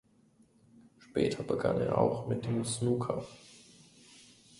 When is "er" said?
1.79-1.95